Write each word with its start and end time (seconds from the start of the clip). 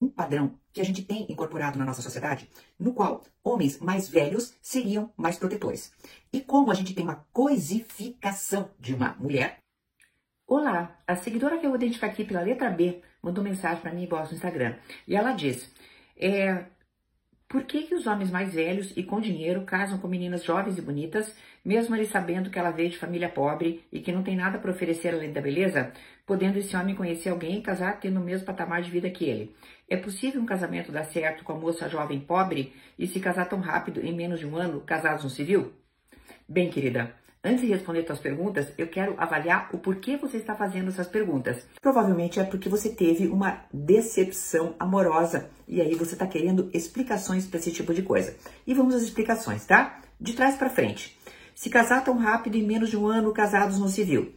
um 0.00 0.08
padrão 0.08 0.58
que 0.72 0.80
a 0.80 0.84
gente 0.84 1.02
tem 1.02 1.26
incorporado 1.30 1.78
na 1.78 1.84
nossa 1.84 2.02
sociedade, 2.02 2.50
no 2.78 2.92
qual 2.92 3.22
homens 3.42 3.78
mais 3.78 4.08
velhos 4.08 4.54
seriam 4.60 5.12
mais 5.16 5.38
protetores. 5.38 5.92
E 6.32 6.40
como 6.40 6.70
a 6.70 6.74
gente 6.74 6.94
tem 6.94 7.04
uma 7.04 7.26
coisificação 7.32 8.70
de 8.78 8.94
uma 8.94 9.14
mulher. 9.18 9.60
Olá, 10.46 10.96
a 11.06 11.16
seguidora 11.16 11.58
que 11.58 11.66
eu 11.66 11.70
vou 11.70 11.78
identificar 11.78 12.08
aqui 12.08 12.24
pela 12.24 12.40
letra 12.40 12.70
B 12.70 13.02
mandou 13.22 13.42
mensagem 13.42 13.80
para 13.80 13.92
mim 13.92 14.06
voz 14.06 14.30
no 14.30 14.36
Instagram. 14.36 14.76
E 15.08 15.16
ela 15.16 15.32
diz: 15.32 15.72
é, 16.16 16.66
por 17.48 17.62
que, 17.62 17.84
que 17.84 17.94
os 17.94 18.06
homens 18.06 18.30
mais 18.30 18.54
velhos 18.54 18.92
e 18.96 19.02
com 19.02 19.20
dinheiro 19.20 19.62
casam 19.62 19.98
com 19.98 20.08
meninas 20.08 20.42
jovens 20.42 20.78
e 20.78 20.82
bonitas, 20.82 21.34
mesmo 21.64 21.94
eles 21.94 22.08
sabendo 22.08 22.50
que 22.50 22.58
ela 22.58 22.70
veio 22.70 22.90
de 22.90 22.98
família 22.98 23.28
pobre 23.28 23.84
e 23.92 24.00
que 24.00 24.10
não 24.10 24.22
tem 24.22 24.34
nada 24.34 24.58
para 24.58 24.70
oferecer 24.70 25.14
além 25.14 25.32
da 25.32 25.40
beleza, 25.40 25.92
podendo 26.26 26.58
esse 26.58 26.76
homem 26.76 26.96
conhecer 26.96 27.28
alguém 27.28 27.58
e 27.58 27.62
casar 27.62 28.00
tendo 28.00 28.20
o 28.20 28.24
mesmo 28.24 28.46
patamar 28.46 28.82
de 28.82 28.90
vida 28.90 29.08
que 29.10 29.24
ele? 29.24 29.54
É 29.88 29.96
possível 29.96 30.42
um 30.42 30.46
casamento 30.46 30.90
dar 30.90 31.04
certo 31.04 31.44
com 31.44 31.52
a 31.52 31.58
moça 31.58 31.88
jovem 31.88 32.18
pobre 32.18 32.72
e 32.98 33.06
se 33.06 33.20
casar 33.20 33.48
tão 33.48 33.60
rápido, 33.60 34.04
em 34.04 34.14
menos 34.14 34.40
de 34.40 34.46
um 34.46 34.56
ano, 34.56 34.80
casados 34.80 35.22
no 35.22 35.30
civil? 35.30 35.72
Bem, 36.48 36.68
querida, 36.68 37.14
Antes 37.46 37.60
de 37.60 37.68
responder 37.68 38.04
suas 38.04 38.18
perguntas, 38.18 38.72
eu 38.76 38.88
quero 38.88 39.14
avaliar 39.16 39.70
o 39.72 39.78
porquê 39.78 40.16
você 40.16 40.36
está 40.36 40.56
fazendo 40.56 40.88
essas 40.88 41.06
perguntas. 41.06 41.64
Provavelmente 41.80 42.40
é 42.40 42.42
porque 42.42 42.68
você 42.68 42.88
teve 42.88 43.28
uma 43.28 43.60
decepção 43.72 44.74
amorosa 44.80 45.48
e 45.68 45.80
aí 45.80 45.94
você 45.94 46.14
está 46.14 46.26
querendo 46.26 46.68
explicações 46.74 47.46
para 47.46 47.60
esse 47.60 47.70
tipo 47.70 47.94
de 47.94 48.02
coisa. 48.02 48.34
E 48.66 48.74
vamos 48.74 48.96
às 48.96 49.02
explicações, 49.02 49.64
tá? 49.64 50.00
De 50.20 50.32
trás 50.32 50.56
para 50.56 50.68
frente. 50.68 51.16
Se 51.54 51.70
casar 51.70 52.02
tão 52.02 52.16
rápido 52.16 52.56
em 52.56 52.66
menos 52.66 52.90
de 52.90 52.96
um 52.96 53.06
ano, 53.06 53.32
casados 53.32 53.78
no 53.78 53.88
civil. 53.88 54.34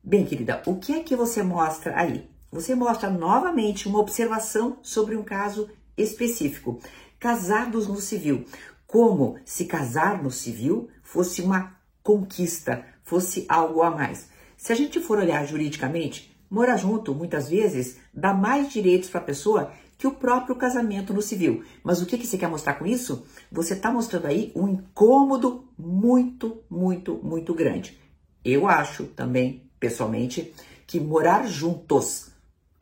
Bem, 0.00 0.24
querida, 0.24 0.62
o 0.64 0.76
que 0.76 0.92
é 0.92 1.00
que 1.00 1.16
você 1.16 1.42
mostra 1.42 2.00
aí? 2.00 2.30
Você 2.52 2.76
mostra 2.76 3.10
novamente 3.10 3.88
uma 3.88 3.98
observação 3.98 4.78
sobre 4.82 5.16
um 5.16 5.24
caso 5.24 5.68
específico. 5.96 6.78
Casados 7.18 7.88
no 7.88 7.96
civil. 7.96 8.44
Como 8.86 9.36
se 9.44 9.64
casar 9.64 10.22
no 10.22 10.30
civil 10.30 10.88
fosse 11.02 11.42
uma 11.42 11.81
conquista, 12.02 12.84
fosse 13.02 13.44
algo 13.48 13.82
a 13.82 13.90
mais. 13.90 14.28
Se 14.56 14.72
a 14.72 14.76
gente 14.76 15.00
for 15.00 15.18
olhar 15.18 15.46
juridicamente, 15.46 16.34
morar 16.50 16.76
junto 16.76 17.14
muitas 17.14 17.48
vezes 17.48 17.98
dá 18.12 18.34
mais 18.34 18.72
direitos 18.72 19.08
para 19.08 19.20
a 19.20 19.24
pessoa 19.24 19.72
que 20.02 20.06
o 20.06 20.12
próprio 20.12 20.56
casamento 20.56 21.14
no 21.14 21.22
civil. 21.22 21.62
Mas 21.84 22.02
o 22.02 22.06
que, 22.06 22.18
que 22.18 22.26
você 22.26 22.36
quer 22.36 22.48
mostrar 22.48 22.74
com 22.74 22.84
isso? 22.84 23.24
Você 23.50 23.74
está 23.74 23.90
mostrando 23.90 24.26
aí 24.26 24.52
um 24.54 24.66
incômodo 24.66 25.68
muito, 25.78 26.62
muito, 26.68 27.20
muito 27.22 27.54
grande. 27.54 27.96
Eu 28.44 28.66
acho 28.66 29.04
também, 29.04 29.70
pessoalmente, 29.78 30.52
que 30.88 30.98
morar 30.98 31.46
juntos 31.46 32.32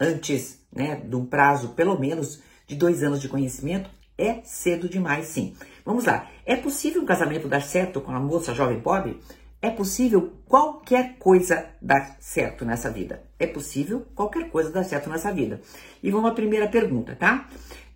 antes 0.01 0.61
né, 0.73 0.97
de 0.97 1.15
um 1.15 1.27
prazo, 1.27 1.71
pelo 1.71 1.99
menos, 1.99 2.41
de 2.67 2.75
dois 2.75 3.03
anos 3.03 3.21
de 3.21 3.29
conhecimento, 3.29 3.91
é 4.21 4.43
cedo 4.45 4.89
demais, 4.89 5.27
sim. 5.27 5.55
Vamos 5.85 6.05
lá. 6.05 6.29
É 6.45 6.55
possível 6.55 7.03
um 7.03 7.07
casamento 7.07 7.49
dar 7.49 7.63
certo 7.63 8.01
com 8.01 8.11
uma 8.11 8.21
moça 8.21 8.55
jovem 8.55 8.81
pobre? 8.81 9.19
É 9.63 9.71
possível 9.71 10.33
qualquer 10.47 11.19
coisa 11.19 11.69
dar 11.81 12.17
certo 12.21 12.65
nessa 12.65 12.91
vida. 12.91 13.23
É 13.39 13.47
possível 13.47 14.07
qualquer 14.15 14.51
coisa 14.51 14.71
dar 14.71 14.85
certo 14.85 15.09
nessa 15.11 15.33
vida. 15.33 15.61
E 16.03 16.11
vamos 16.11 16.31
à 16.31 16.35
primeira 16.35 16.69
pergunta, 16.69 17.15
tá? 17.17 17.49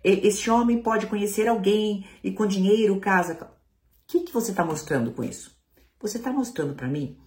Esse 0.03 0.49
homem 0.49 0.81
pode 0.81 1.07
conhecer 1.07 1.47
alguém 1.47 2.05
e 2.23 2.31
com 2.31 2.45
dinheiro 2.45 2.99
casa. 2.99 3.33
O 3.33 3.47
que, 4.07 4.21
que 4.21 4.33
você 4.33 4.51
está 4.51 4.63
mostrando 4.63 5.11
com 5.11 5.23
isso? 5.23 5.55
Você 5.99 6.17
está 6.17 6.31
mostrando 6.31 6.75
para 6.75 6.87
mim 6.87 7.17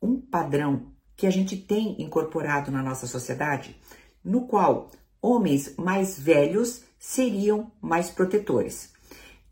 um 0.00 0.20
padrão 0.20 0.92
que 1.16 1.26
a 1.26 1.30
gente 1.30 1.56
tem 1.56 2.00
incorporado 2.00 2.70
na 2.70 2.82
nossa 2.82 3.06
sociedade, 3.06 3.76
no 4.24 4.46
qual 4.46 4.90
homens 5.20 5.74
mais 5.76 6.18
velhos 6.18 6.84
seriam 7.00 7.72
mais 7.80 8.10
protetores. 8.10 8.92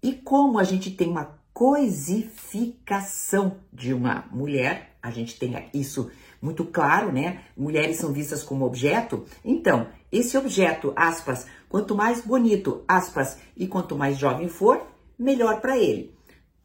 E 0.02 0.12
como 0.12 0.58
a 0.58 0.64
gente 0.64 0.90
tem 0.90 1.08
uma 1.08 1.38
coisificação 1.52 3.56
de 3.72 3.94
uma 3.94 4.26
mulher, 4.30 4.96
a 5.02 5.10
gente 5.10 5.36
tem 5.38 5.68
isso 5.74 6.10
muito 6.40 6.64
claro, 6.64 7.10
né? 7.10 7.42
Mulheres 7.56 7.96
são 7.96 8.12
vistas 8.12 8.44
como 8.44 8.64
objeto. 8.64 9.24
Então, 9.44 9.88
esse 10.12 10.38
objeto, 10.38 10.92
aspas, 10.94 11.48
quanto 11.68 11.96
mais 11.96 12.20
bonito, 12.20 12.84
aspas, 12.86 13.38
e 13.56 13.66
quanto 13.66 13.96
mais 13.96 14.16
jovem 14.16 14.48
for, 14.48 14.86
melhor 15.18 15.60
para 15.60 15.76
ele. 15.76 16.14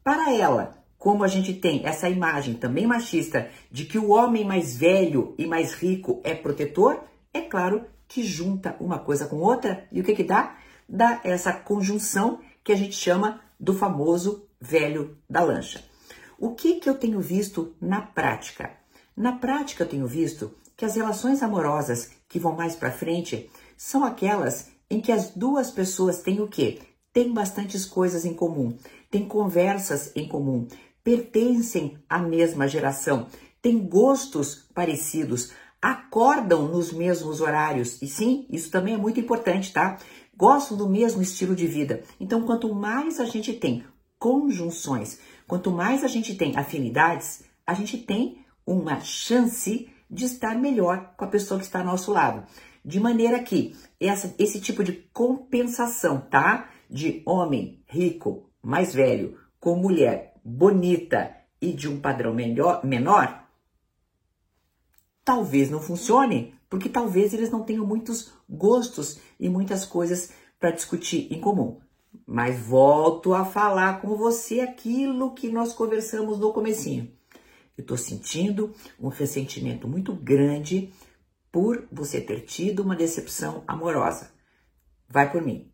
Para 0.04 0.32
ela, 0.32 0.80
como 0.96 1.24
a 1.24 1.28
gente 1.28 1.54
tem 1.54 1.84
essa 1.84 2.08
imagem 2.08 2.54
também 2.54 2.86
machista 2.86 3.50
de 3.70 3.86
que 3.86 3.98
o 3.98 4.10
homem 4.10 4.44
mais 4.44 4.76
velho 4.76 5.34
e 5.36 5.44
mais 5.46 5.72
rico 5.72 6.20
é 6.22 6.34
protetor, 6.34 7.02
é 7.32 7.40
claro 7.40 7.84
que 8.06 8.22
junta 8.22 8.76
uma 8.78 8.98
coisa 8.98 9.26
com 9.26 9.38
outra 9.38 9.88
e 9.90 10.00
o 10.00 10.04
que 10.04 10.14
que 10.14 10.22
dá? 10.22 10.56
Dá 10.88 11.20
essa 11.24 11.52
conjunção 11.52 12.40
que 12.62 12.72
a 12.72 12.76
gente 12.76 12.96
chama 12.96 13.40
do 13.58 13.74
famoso 13.74 14.46
velho 14.60 15.16
da 15.28 15.42
lancha. 15.42 15.84
O 16.38 16.54
que 16.54 16.80
que 16.80 16.88
eu 16.88 16.94
tenho 16.94 17.20
visto 17.20 17.74
na 17.80 18.00
prática? 18.00 18.70
Na 19.16 19.32
prática 19.32 19.84
eu 19.84 19.88
tenho 19.88 20.06
visto 20.06 20.52
que 20.76 20.84
as 20.84 20.96
relações 20.96 21.42
amorosas 21.42 22.10
que 22.28 22.38
vão 22.38 22.54
mais 22.54 22.74
para 22.74 22.90
frente 22.90 23.50
são 23.76 24.04
aquelas 24.04 24.68
em 24.90 25.00
que 25.00 25.12
as 25.12 25.30
duas 25.30 25.70
pessoas 25.70 26.20
têm 26.20 26.40
o 26.40 26.48
quê? 26.48 26.80
Têm 27.12 27.32
bastantes 27.32 27.86
coisas 27.86 28.24
em 28.24 28.34
comum, 28.34 28.76
têm 29.10 29.26
conversas 29.26 30.10
em 30.16 30.26
comum, 30.26 30.66
pertencem 31.02 31.96
à 32.08 32.18
mesma 32.18 32.66
geração, 32.66 33.28
têm 33.62 33.78
gostos 33.78 34.66
parecidos, 34.74 35.52
acordam 35.80 36.66
nos 36.66 36.92
mesmos 36.92 37.40
horários. 37.40 38.00
E 38.02 38.08
sim, 38.08 38.46
isso 38.50 38.70
também 38.70 38.94
é 38.94 38.98
muito 38.98 39.20
importante, 39.20 39.72
tá? 39.72 39.98
Gostam 40.36 40.76
do 40.76 40.88
mesmo 40.88 41.22
estilo 41.22 41.54
de 41.54 41.66
vida. 41.66 42.02
Então, 42.18 42.42
quanto 42.42 42.74
mais 42.74 43.20
a 43.20 43.24
gente 43.24 43.52
tem 43.52 43.84
conjunções, 44.18 45.18
quanto 45.46 45.70
mais 45.70 46.02
a 46.02 46.08
gente 46.08 46.34
tem 46.34 46.56
afinidades, 46.56 47.44
a 47.66 47.74
gente 47.74 47.98
tem 47.98 48.44
uma 48.66 49.00
chance 49.00 49.88
de 50.10 50.24
estar 50.24 50.56
melhor 50.56 51.14
com 51.16 51.24
a 51.24 51.28
pessoa 51.28 51.58
que 51.58 51.66
está 51.66 51.80
ao 51.80 51.84
nosso 51.84 52.12
lado. 52.12 52.46
De 52.84 53.00
maneira 53.00 53.42
que 53.42 53.74
essa, 53.98 54.34
esse 54.38 54.60
tipo 54.60 54.84
de 54.84 54.92
compensação, 55.12 56.20
tá? 56.20 56.70
De 56.88 57.22
homem 57.24 57.82
rico, 57.86 58.50
mais 58.62 58.94
velho, 58.94 59.38
com 59.58 59.76
mulher 59.76 60.34
bonita 60.44 61.34
e 61.60 61.72
de 61.72 61.88
um 61.88 61.98
padrão 61.98 62.34
melhor, 62.34 62.84
menor, 62.84 63.48
talvez 65.24 65.70
não 65.70 65.80
funcione, 65.80 66.54
porque 66.74 66.88
talvez 66.88 67.32
eles 67.32 67.52
não 67.52 67.62
tenham 67.62 67.86
muitos 67.86 68.32
gostos 68.50 69.20
e 69.38 69.48
muitas 69.48 69.84
coisas 69.84 70.32
para 70.58 70.72
discutir 70.72 71.32
em 71.32 71.40
comum. 71.40 71.78
Mas 72.26 72.58
volto 72.66 73.32
a 73.32 73.44
falar 73.44 74.00
com 74.00 74.16
você 74.16 74.58
aquilo 74.58 75.34
que 75.34 75.48
nós 75.48 75.72
conversamos 75.72 76.36
no 76.36 76.52
comecinho. 76.52 77.12
Eu 77.78 77.82
estou 77.82 77.96
sentindo 77.96 78.74
um 78.98 79.06
ressentimento 79.06 79.86
muito 79.86 80.12
grande 80.14 80.92
por 81.52 81.86
você 81.92 82.20
ter 82.20 82.40
tido 82.40 82.82
uma 82.82 82.96
decepção 82.96 83.62
amorosa. 83.68 84.32
Vai 85.08 85.30
por 85.30 85.42
mim. 85.42 85.70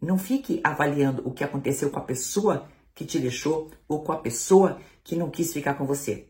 Não 0.00 0.18
fique 0.18 0.60
avaliando 0.64 1.22
o 1.24 1.32
que 1.32 1.44
aconteceu 1.44 1.88
com 1.88 2.00
a 2.00 2.04
pessoa 2.04 2.68
que 2.96 3.04
te 3.04 3.20
deixou 3.20 3.70
ou 3.86 4.02
com 4.02 4.10
a 4.10 4.18
pessoa 4.18 4.80
que 5.04 5.14
não 5.14 5.30
quis 5.30 5.52
ficar 5.52 5.74
com 5.74 5.86
você. 5.86 6.26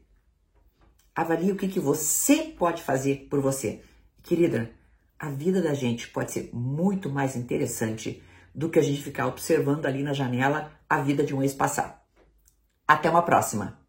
Avalie 1.15 1.51
o 1.51 1.57
que, 1.57 1.67
que 1.67 1.81
você 1.81 2.43
pode 2.59 2.83
fazer 2.83 3.27
por 3.31 3.41
você. 3.41 3.83
Querida, 4.23 4.71
a 5.19 5.31
vida 5.31 5.61
da 5.61 5.75
gente 5.75 6.09
pode 6.09 6.33
ser 6.33 6.51
muito 6.53 7.11
mais 7.11 7.37
interessante 7.37 8.23
do 8.55 8.69
que 8.71 8.79
a 8.79 8.83
gente 8.83 9.03
ficar 9.03 9.27
observando 9.27 9.87
ali 9.87 10.03
na 10.03 10.13
janela 10.13 10.73
a 10.89 11.01
vida 11.01 11.25
de 11.25 11.35
um 11.35 11.43
ex 11.43 11.55
passar. 11.55 12.05
Até 12.87 13.11
uma 13.11 13.23
próxima! 13.23 13.82